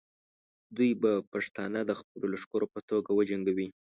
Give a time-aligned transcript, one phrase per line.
[0.75, 3.67] دوی به پښتانه د خپلو لښکرو په توګه وجنګوي.